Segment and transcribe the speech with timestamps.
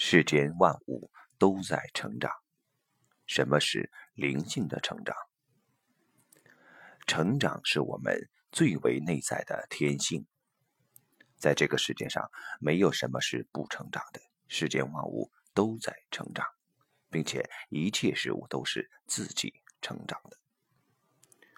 [0.00, 1.10] 世间万物
[1.40, 2.30] 都在成长。
[3.26, 5.16] 什么是灵性的成长？
[7.04, 10.24] 成长是我们最为内在的天性。
[11.36, 12.30] 在这个世界上，
[12.60, 14.20] 没有什么是不成长的。
[14.46, 16.46] 世间万物都在成长，
[17.10, 20.38] 并且一切事物都是自己成长的。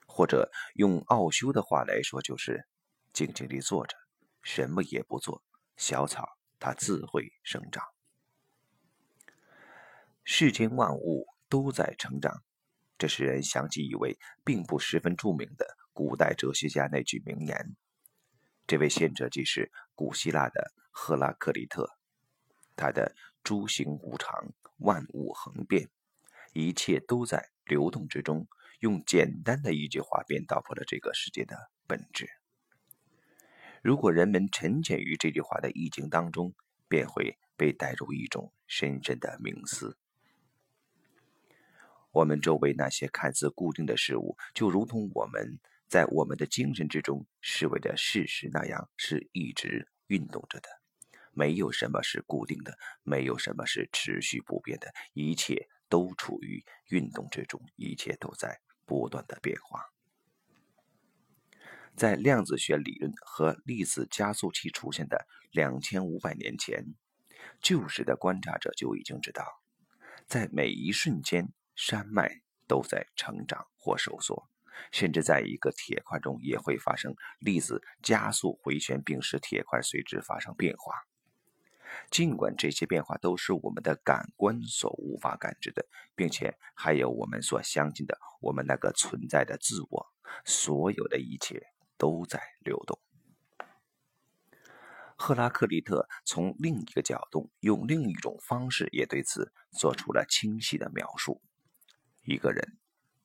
[0.07, 2.66] 或者用奥修的话来说，就是
[3.12, 3.95] 静静地坐着，
[4.43, 5.45] 什么也不做，
[5.77, 6.27] 小草
[6.59, 7.84] 它自会生长。
[10.33, 12.45] 世间万物都在成长，
[12.97, 17.77] 这使人想起一位并不十分著名的古代哲学家那句名言。
[18.65, 21.91] 这位先哲即是古希腊的赫拉克利特，
[22.77, 23.12] 他的
[23.43, 25.91] “诸行无常，万物恒变，
[26.53, 28.47] 一切都在流动之中”，
[28.78, 31.56] 用简单的一句话便道破了这个世界的
[31.89, 32.28] 本质。
[33.83, 36.55] 如果人们沉潜于这句话的意境当中，
[36.87, 39.98] 便会被带入一种深深的冥思。
[42.12, 50.69] 我们周围那些看似固定的事物，就如同我们在我们的精神之中视为的事实那样，是一直运动着的。
[51.33, 59.84] 没有什么是固定的，没有什么是持续不变的，一切都处于运动之中，一切都在不断的变化。
[61.94, 66.84] 在量子学理论和粒子加速器出现的两千五百年前，
[67.61, 69.44] 旧时的观察者就已经知道，
[70.27, 71.53] 在每一瞬间。
[71.81, 74.50] 山脉都在成长或收缩，
[74.92, 80.92] 甚至在一个铁块中也会发生粒子加速回旋，并使铁块随之发生变化。
[82.11, 90.06] 尽管这些变化都是我们的感官所无法感知的，并且还有我们所相信的我们那个存在的自我，
[90.44, 93.00] 所有的一切都在流动。
[95.17, 101.41] 赫拉克利特从另一个角度，用另一种方式，也对此做出了清晰的描述。
[102.31, 102.78] 一个人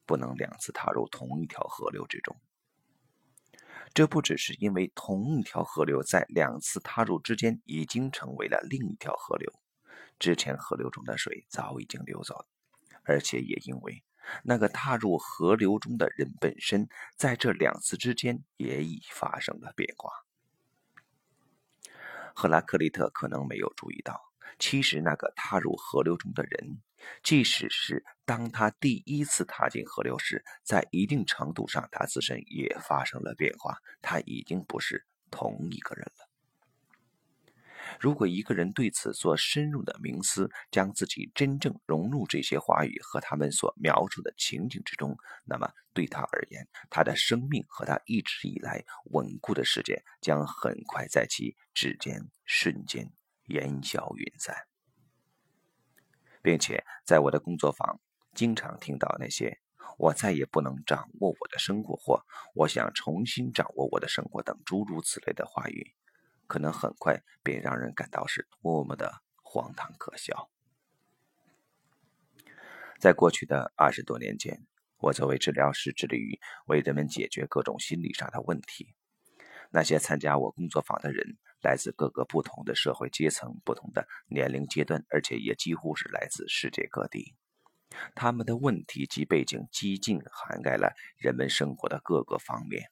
[0.08, 2.35] 不能两次踏入同一条河流之中。
[3.94, 9.53] 这不只是因为同一条河流在两次踏入之间已经成为了另一条河流，
[10.18, 12.47] 之前河流中的水早已经流走，
[13.03, 14.03] 而且也因为
[14.44, 20.09] 那个踏入河流中的人本身在这两次之间也已发生了变化。
[22.34, 26.81] 赫拉克利特可能没有注意到，其实那个踏入河流中的人。
[27.23, 33.77] 即使是当他第一次踏进河流时，在一定程度上，他自身也发生了变化。
[34.01, 36.29] 他已经不是同一个人了。
[37.99, 53.11] 如果一个人对此做深入的冥思，将自己真正融入这些话语和他们所描述的情景之中，那么对他而言，他的生命和他一直以来稳固的世界将很快在其指尖瞬间
[53.49, 54.75] 烟消云散。
[56.45, 58.00] 并且在我的工作坊，
[58.35, 59.59] 经常听到那些
[59.97, 62.23] “我再也不能掌握我的生活”或
[62.53, 65.95] “我想重新掌握我的生活”等诸如此类的话语，
[66.45, 70.51] 可能很快便让人感到是多么的荒唐可笑。
[73.00, 74.67] 在过去的二十多年间，
[75.00, 78.94] 我作为治疗师，致力于为人们解决各种心理上的问题。
[79.72, 81.39] 那些参加我工作坊的人。
[81.66, 87.34] 来自各个不同的社会阶层、不同的年龄阶段，而且也几乎是来自世界各地。
[88.14, 92.92] 他们的问题及背景几近涵盖了人们生活的各个方面，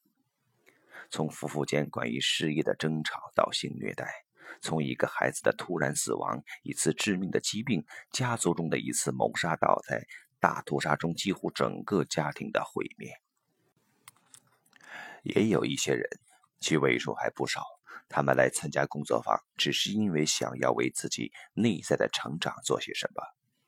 [1.11, 4.07] 从夫妇间关于事业的争吵到性虐待，
[4.59, 10.03] 从一个孩子的突然死亡、一次致命的疾病、家族中的一次谋杀，到在
[10.39, 13.21] 大屠杀中几乎整个家庭的毁灭。
[15.21, 16.09] 也有一些人，
[16.59, 17.61] 其位数还不少。
[18.15, 23.23] 他们来参加工作坊，只是因为想要为自己内在的成长做些什么，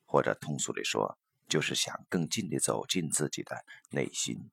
[0.06, 1.18] 或者通俗地说，
[1.50, 4.52] 就是想更近地走进自己的内心。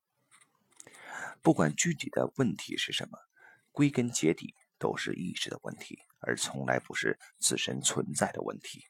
[1.42, 3.18] 不管具体的问题是什么，
[3.70, 8.86] 归根结底都是意识的问题，而从来不是自身存在的问题。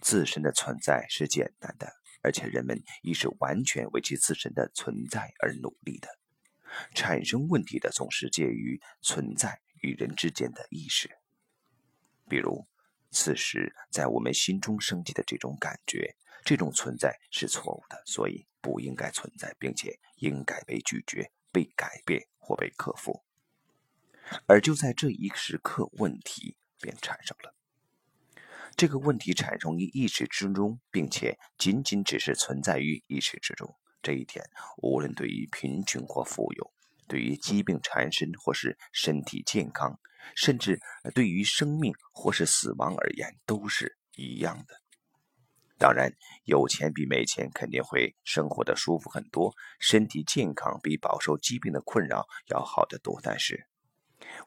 [0.00, 6.08] 自身的存在是简单的，而且人们亦是完全为其自身的存在而努力的。
[6.94, 9.60] 产生问题的总是介于存在。
[9.80, 11.10] 与人之间的意识，
[12.28, 12.66] 比如，
[13.10, 23.24] 此时在我们心中升起的这种感觉，这种存在是错误的，所以不应该存在，并且应该被拒绝、被改变或被克服。
[24.46, 27.54] 而就在这一时刻，问题便产生了。
[28.76, 33.76] 这个问题产生于意识之中，并且仅仅只是存在于意识之中。
[34.00, 34.48] 这一点，
[34.78, 36.72] 无论对于贫穷或富有。
[37.10, 39.98] 对于疾病缠身或是身体健康，
[40.36, 40.78] 甚至
[41.12, 44.74] 对于生命或是死亡而言，都是一样的。
[45.76, 46.12] 当然，
[46.44, 53.18] 有钱比没钱肯定会生活的舒服很多，身体健康比饱受疾病的困扰要好得多。
[53.22, 53.66] 但是，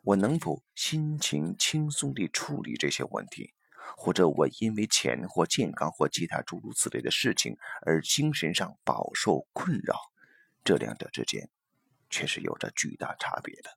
[0.03, 3.53] 我能否心情轻松地处理这些问题？
[3.97, 9.99] 或者我因为钱或健康或其他诸如此类的事情而精神上饱受困扰，
[10.63, 11.49] 这两者之间
[12.13, 13.75] 却是有着巨大差别的。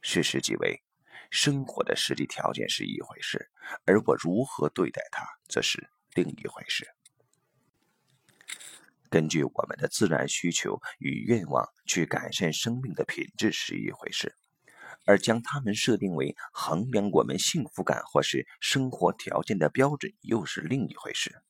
[0.00, 0.82] 事实即为，
[1.30, 3.50] 生活的实际条件是一回事，
[3.84, 6.88] 而我如何对待它，则是另一回事。
[9.10, 14.34] 根据我们的自然需求与愿望去改善生命的品质是一回事。
[15.04, 21.42] 而将它们设定为衡量我们幸福感或是生活条件的标准，又是另一回事。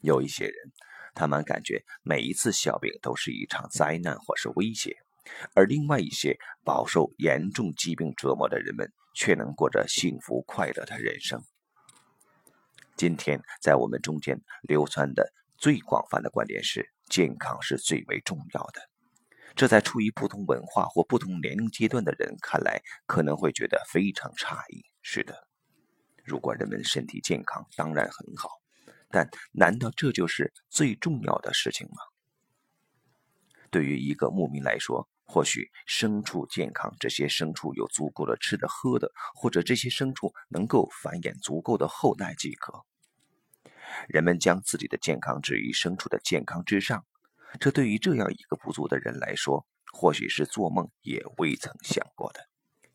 [0.00, 0.72] 有一些人，
[1.14, 4.92] 他们感觉每一次小病都是一场灾难或是威胁；
[5.54, 11.42] 而另外一些饱受严重疾病折磨的人们，却能过着幸福快乐的人生。
[12.96, 18.80] 今天，在我们中间流传的最广泛的观点是：健康是最为重要的。
[19.54, 24.82] 这在处于不同文化或不同年龄阶段的人看来，可能会觉得非常诧异。
[25.02, 25.46] 是的，
[26.24, 28.48] 如果人们身体健康，当然很好，
[29.12, 31.96] 但难道这就是最重要的事情吗？
[33.70, 42.84] 对于一个牧民来说，或许牲畜健康，这些牲畜有足够的吃的喝的，或者这些牲畜能够繁衍足够的后代即可。
[44.08, 47.04] 人们将自己的健康置于牲畜的健康之上。
[47.60, 52.40] 这对于这样一个不足的人来说，或许是做梦也未曾想过的，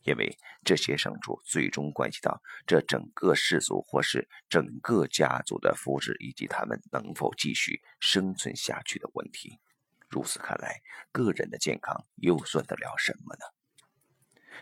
[0.08, 9.60] 因为这些牲畜最终关系到这整个氏族或是整个家族的福祉以及他们能否继续生存下去的问题。
[10.08, 10.82] 如此看来，
[11.12, 13.44] 个人的健康又算得了什么呢？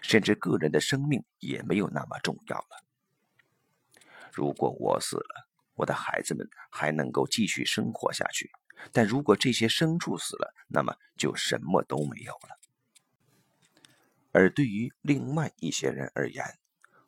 [0.01, 2.83] 甚至个人的生命也没有那么重要了。
[4.33, 8.49] 如果我死了，我的孩子们还能够继续生活下去。
[8.91, 12.59] 但如果这些牲畜死了，那么就什么都没有了。
[14.37, 16.43] 而对于另外一些人而言，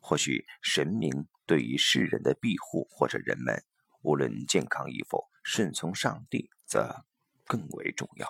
[0.00, 3.62] 或许神明对于世人的庇护，或者人们
[4.00, 7.04] 无论健康与否，顺从上帝，则
[7.44, 8.26] 更为重要。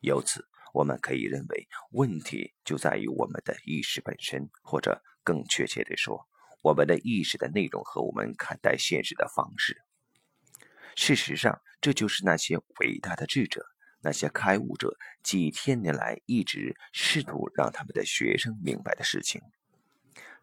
[0.00, 6.26] 由此，我们可以认为，问题就在于我们的意识本身，或者更确切地说，
[6.62, 9.82] 我们的意识的内容和我们看待现实的方式。
[10.96, 13.66] 事实上，这就是那些伟大的智者、
[14.02, 19.40] 那些开悟者几千年来一直试图让他们的学生明白的事情。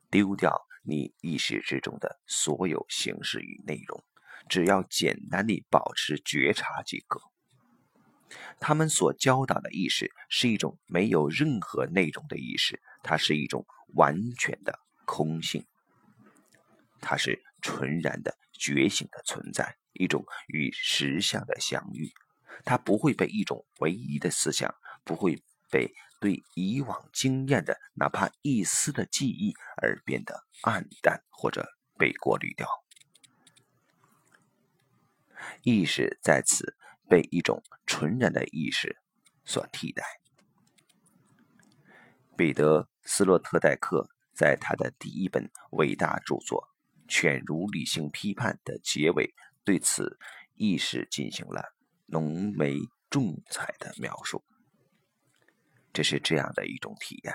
[0.10, 4.04] 丢掉你意识之中的所有形式与内容，
[4.48, 7.22] 只要简单地保持觉察即可。
[8.60, 13.66] 他们所教导的意识是一种没有任何内容的意识，它是一种
[13.96, 15.66] 完全的空性，
[17.02, 19.78] 它是纯然的觉醒的存在。
[19.94, 22.10] 一种与实相的相遇，
[22.66, 24.74] 它不会被一种唯一的思想，
[25.04, 31.68] 不会被对以往经验的哪怕一丝的记忆而变得暗淡或者
[31.98, 32.68] 被过滤掉。
[35.64, 36.76] 意识在此
[37.08, 38.98] 被一种纯然的意识
[39.46, 40.04] 所替代。
[42.38, 46.70] 彼得·斯洛特代克在他的第一本伟大著作
[47.12, 49.34] 《犬儒理性批判》的结尾。
[49.66, 50.18] 对此
[50.56, 51.76] 意识进行了
[52.12, 52.78] 浓眉
[53.10, 54.44] 重彩的描述。
[55.94, 57.34] 这是这样的一种体验。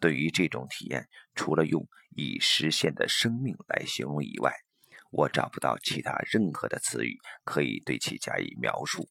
[0.00, 1.86] 对于这种体验，除了用
[2.16, 4.52] 已实现的生命来形容以外，
[5.10, 9.08] 我找不到其他任何的词语可以对其加以描述。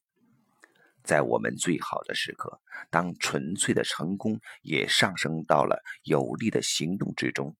[1.02, 2.60] 在我们最好的时刻，
[2.90, 7.56] 当纯粹的成功也上升到了有力的行动之中，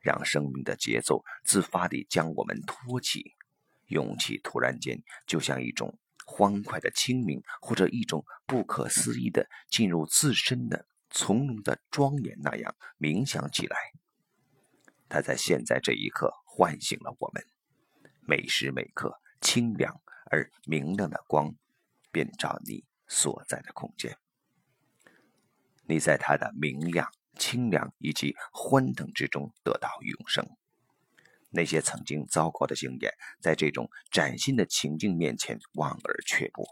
[0.00, 3.34] 让生命的节奏自发地将我们托起。
[3.88, 5.98] 勇气突然间就像一种
[6.30, 13.76] 欢快的清明，或者一种不可思议的进入自身的从容的庄严那样冥想起来。
[15.08, 17.42] 它在现在这一刻唤醒了我们，
[18.20, 21.54] 每时每刻清凉而明亮的光
[22.12, 24.18] 便照你所在的空间。
[25.86, 30.46] 你在它的明亮、清凉以及欢腾之中得到永生。
[31.50, 36.66] 那些曾经糟糕的经验，在这种崭新的情境面前望而却步。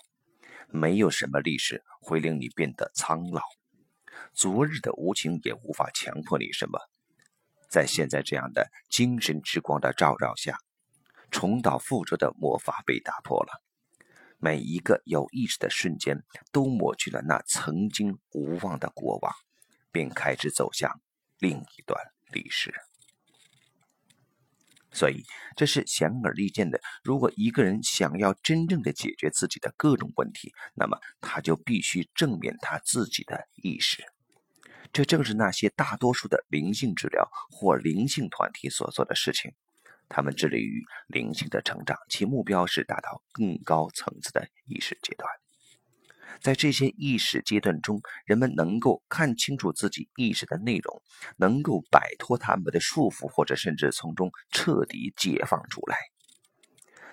[0.68, 3.42] 没有什么历史会令你变得苍老，
[4.35, 6.78] 昨日的无情也无法强迫你什么。
[7.71, 10.59] 在现在这样的精神之光的照耀下，
[11.30, 13.62] 重蹈覆辙的魔法被打破了。
[14.38, 19.33] 每一个有意识的瞬间，都抹去了那曾经无望的过往，
[19.90, 21.00] 并开始走向
[21.38, 21.99] 另一段
[22.33, 22.75] 历史。
[24.97, 25.23] 所以，
[25.57, 26.81] 这是显而易见的。
[27.05, 34.03] 如果一个人想要真正的解决自己的各种问题，那么他就必须正面他自己的意识。
[34.95, 39.53] 这正是那些大多数的灵性治疗或灵性团体所做的事情。
[40.09, 45.29] 他们致力于灵性的成长，其目标是达到更高层次的意识阶段。
[46.40, 51.02] 在这些意识阶段中，人们能够看清楚自己意识的内容，
[51.37, 55.97] 能够摆脱他们的束缚，或者甚至从中彻底解放出来。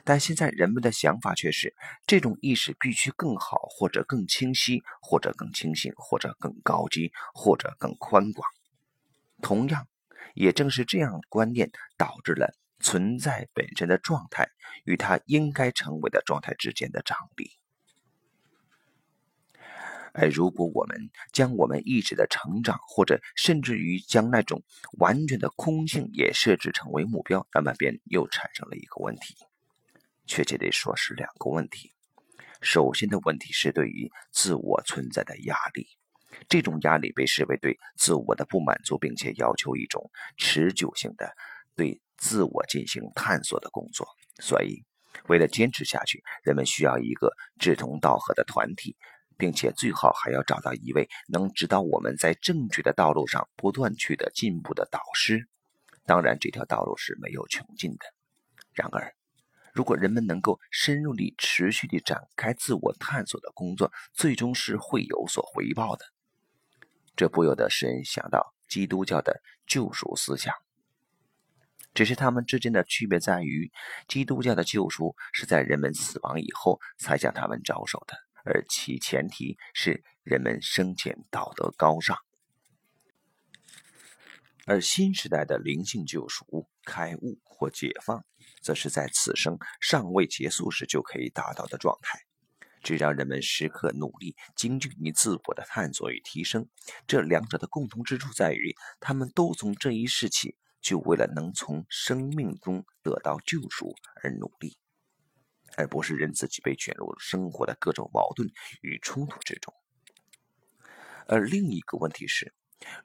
[0.06, 1.74] 但现在人们的想法却是，
[2.06, 8.46] 这种意识必须更好，或者更清晰，或者更清醒，或者更高级，或者更宽广。
[9.42, 9.88] 同样，
[10.36, 14.50] 也正是这样观念导致了存在本身的状态
[14.84, 17.52] 与它应该成为的状态之间的张力。
[20.14, 24.64] 而如果我们将我们意识的成长，或者甚至于将那种
[25.00, 29.36] 完全的空性也设置成为目标，那么便又产生了一个问题，
[30.28, 31.92] 确切地说是两个问题。
[32.62, 35.88] 首先的问题是对于自我存在的压力，
[36.48, 41.34] 这种压力被视为对自我的不满足，并且要求一种持久性的
[41.76, 44.08] 对自我进行探索的工作。
[44.40, 44.86] 所以，
[45.28, 48.96] 为了坚持下去，人们需要一个志同道合的团体。
[49.44, 55.50] 并且最好还要找到一位能指导我们在正确的道路上不断取得进步的导师。
[56.06, 58.06] 当然，这条道路是没有穷尽的。
[58.72, 59.14] 然而，
[59.74, 66.06] 如果人们能够深入地、持续地展开自我探索的工作，最终是会有所回报的。
[67.18, 70.56] 这不由得使人想到基督教的救赎思想。
[71.94, 73.70] 只是他们之间的区别在于，
[74.08, 78.23] 基督教的救赎是在人们死亡以后才向他们招手的。
[78.44, 82.18] 而其前提是人们生前道德高尚，
[84.66, 88.26] 而新时代的灵性救赎、开悟或解放，
[88.62, 92.20] 则是在此生尚未结束时就可以达到的状态。
[92.82, 96.68] 只要人们时刻努力、精进于自我的探索与提升，
[97.08, 104.78] 这两者的共同之处在于，他们都从这一世起就为了能从生命中得到救赎而努力。
[105.78, 108.50] 而不是任自己被卷入生活的各种矛盾
[108.82, 109.74] 与冲突之中。
[111.28, 112.54] 而另一个问题是，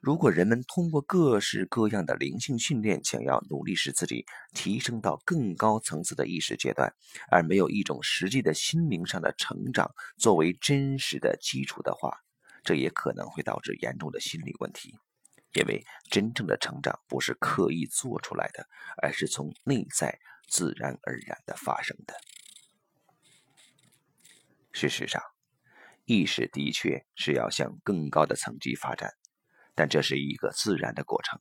[0.01, 6.93] 如果人们通过各式各样的灵性训练，想要努力使自己提升到更高层次的意识阶段，
[7.31, 12.11] 而没有一种实际的心灵上的成长作为真实的基础的话，
[12.63, 14.97] 这也可能会导致严重的心理问题。
[15.53, 18.67] 因为真正的成长不是刻意做出来的，
[19.01, 22.13] 而是从内在自然而然的发生的。
[24.71, 25.21] 事实上，
[26.05, 29.11] 意识的确是要向更高的层级发展，
[29.75, 31.39] 但这是一个自然的过程。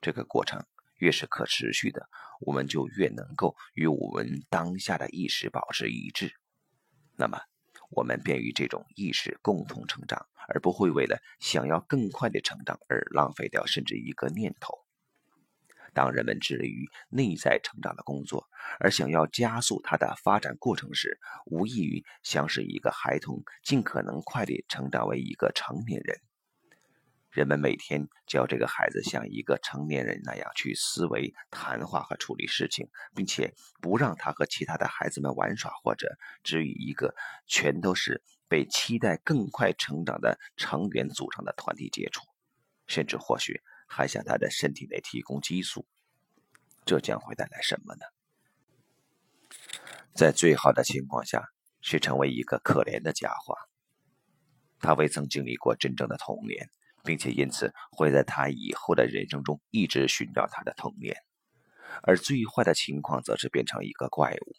[0.00, 0.64] 这个过程
[0.96, 2.08] 越是可持续的，
[2.40, 6.32] 我们就越能够与我们当下的意识保持一致。
[7.16, 7.40] 那么，
[7.90, 14.85] 我们便与这种意识共同成长，而不会为了想要更快的成长而浪费掉甚至一个念头。
[15.96, 18.46] 当人们致力于内在成长的工作，
[18.78, 26.20] 而想要加速它的发展过程时，无异于想使一个孩童尽可能快地成长为一个成年人。
[27.30, 37.14] 人们每天教这个孩子像一个成年人那样去思维、谈话和处理事情，并且不让他和其他的孩子们玩耍，或者只与一个
[37.46, 42.22] 全都是被期待更快成长的成员组成的团体接触，
[42.86, 43.62] 甚至或许。
[43.86, 45.86] 还向他的身体内提供激素，
[46.84, 48.04] 这将会带来什么呢？
[50.14, 51.48] 在最好的情况下，
[51.80, 53.56] 是成为一个可怜的家伙。
[54.78, 56.70] 他未曾经历过真正的童年，
[57.04, 61.16] 并且因此会在他以后的人生中一直寻找他的童年。
[62.02, 64.56] 而最坏的情况，则是变成一个怪物。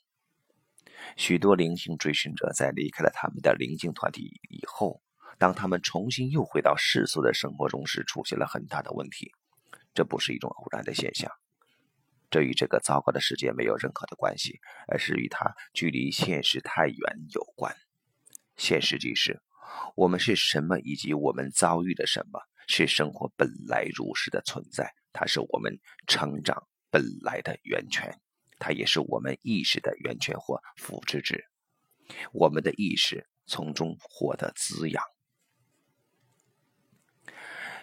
[1.16, 5.02] 许多灵性追寻者在离开了他们的灵性团体以后。
[5.38, 9.32] 当他们重新又回到世俗的生活中时，出现了很大的问题。
[9.94, 11.32] 这不是一种偶然的现象，
[12.30, 16.98] 这与这个糟糕的世界没有任何的关系，而是与它距离现实太远
[17.34, 17.76] 有关。
[18.56, 19.42] 现实即是，
[19.96, 24.94] 我们是什么，以及我们遭遇的什么，是生活本来如是的存在。
[25.14, 28.20] 它是我们成长本来的源泉，
[28.60, 31.46] 它也是我们意识的源泉或复制质。
[32.34, 35.04] 我们的意识从中获得滋养。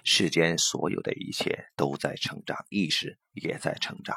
[0.06, 4.14] 世间所有的一切都在成长，意识也在成长。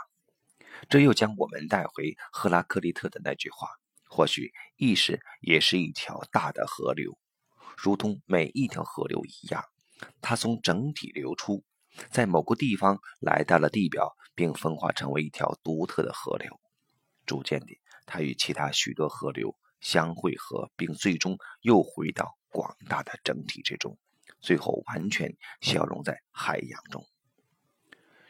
[0.89, 3.69] 这又将我们带回赫拉克利特的那句话
[4.03, 7.17] ：“或许意识也是一条大的河流，
[7.77, 9.63] 如同每一条河流一样，
[10.21, 11.63] 它从整体流出，
[12.11, 16.59] 在某个地方来到了地表，并分化成为一条独特的河流。
[17.25, 23.97] 逐渐的，它与其他许多河流相汇合，并最终又回到广大的整体之中，
[24.41, 27.05] 最后完全消融在海洋中。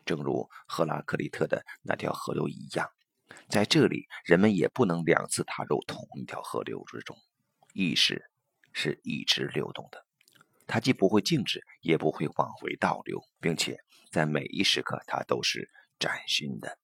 [0.05, 2.89] 正如赫拉克利特的那条河流一样。
[3.49, 7.17] 在这里，人们也不能两次踏入同一条河流之中。
[7.73, 8.31] 意识
[8.71, 10.05] 是一直流动的，
[10.65, 13.77] 它既不会静止，也不会往回倒流，并且
[14.11, 16.79] 在每一时刻，它都是崭新的，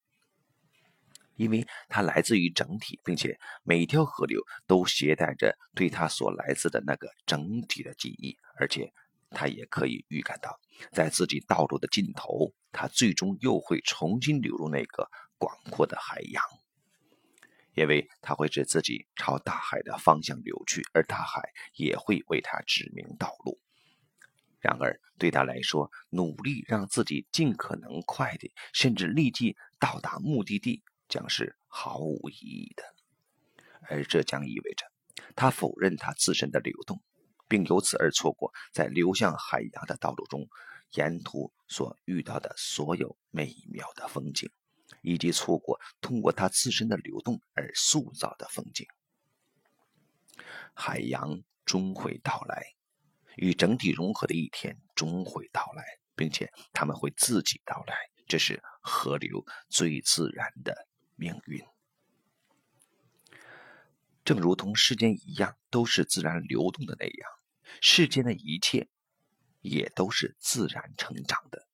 [1.36, 8.94] 因为它来自于整体，并且每一条河流都携带着对它所来自的那个整体的记忆，而且
[9.34, 10.60] 他也可以预感到，
[10.92, 15.10] 在自己道路的尽头，他最终又会重新流入那个。
[15.40, 16.42] 广阔的海洋，
[17.74, 23.60] 因为他会使自己朝大海的方向流去，而大海也会为他指明道路。
[24.62, 32.84] 然而，对他来说，努力让自己尽可能快的，甚至立即到达目的地，将是毫无意义的。
[33.90, 34.86] 而这将意味着
[35.36, 37.02] 他否认他自身的流动，
[37.54, 40.50] 并由此而错过在流向海洋的道路中
[40.94, 44.50] 沿途所遇到的所有美妙的风景。
[45.02, 48.88] 以及错过通过它自身的流动而塑造的风景。
[50.74, 52.74] 海洋终会到来，
[53.36, 55.84] 与整体融合的一天终会到来，
[56.16, 57.96] 并且他们会自己到来。
[58.28, 61.62] 这是河流最自然的命运。
[64.24, 67.30] 正如同世间一样都是自然流动的那样，
[67.82, 68.88] 世间的一切
[69.62, 71.68] 也都是自然成长的。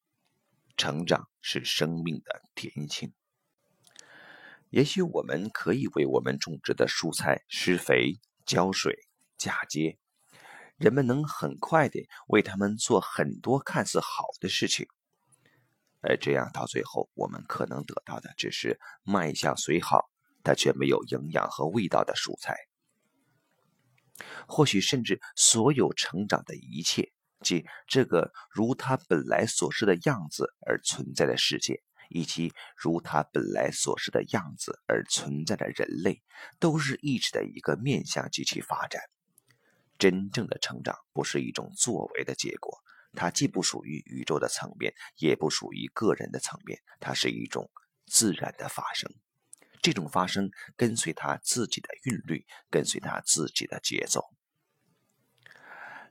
[0.77, 3.13] 成长是生命的天性。
[4.69, 9.97] 也许我们可以为我们种植的蔬菜施肥、浇水、嫁接，
[10.77, 14.87] 人们能很快的为他们做很多看似好的事情，
[16.01, 20.09] 而这样到最后，我们可能得到的只是卖相虽好，
[20.43, 22.68] 但却没有营养和味道的蔬菜。
[24.47, 31.81] 或许甚至所有成长的一切，即这个如他本来所示的样子而存在的世界。
[32.11, 36.23] 以及如他本来所示的样子而存在的人类，
[36.57, 38.99] 都是意识的一个面向及其发展。
[39.99, 42.79] 真正的成长不是一种作为的结果，
[43.13, 47.69] 它既不属于宇宙的层面，也不属于个人的层面，它是一种
[48.07, 49.13] 自然的发生。
[49.81, 54.23] 这种发生跟随它自己的韵律，跟随它自己的节奏。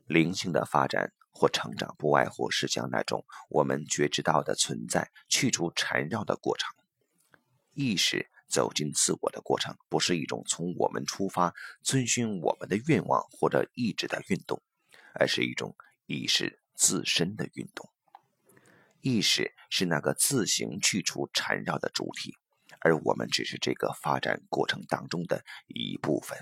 [0.07, 1.13] 灵性的发展。
[1.31, 6.69] 或成长不外乎是将那种我们觉知到的存在去除缠绕的过程。
[7.75, 11.55] 意识走进自我的过程，不是一种从我们出发、
[11.85, 14.61] 遵循我们的愿望或者意志的运动，
[15.15, 15.77] 而是一种
[16.07, 17.89] 意识自身的运动。
[19.01, 22.37] 意识是那个自行去除缠绕的主体，
[22.81, 26.39] 而我们只是这个发展过程当中的一部分。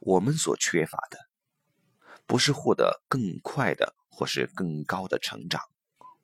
[0.00, 1.18] 我们所缺乏的。
[2.26, 5.60] 不是获得更快的或是更高的成长，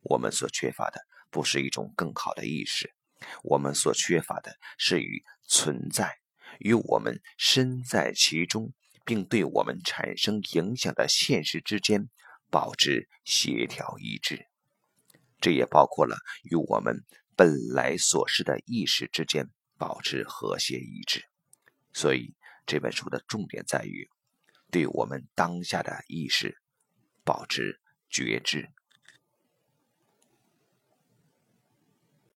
[0.00, 2.94] 我们所缺乏的不是一种更好的意识，
[3.42, 6.16] 我们所缺乏的是与存在、
[6.58, 8.72] 与我们身在其中
[9.04, 12.08] 并对我们产生影响的现实之间
[12.50, 14.46] 保持协调一致。
[15.38, 17.04] 这也包括了与我们
[17.40, 19.48] 本来所示的意识之间
[19.78, 21.24] 保持和谐一致。
[21.94, 22.34] 所以
[22.66, 24.10] 这本书的重点在于。
[24.70, 26.58] 对我们当下的意识
[27.24, 28.70] 保持觉知。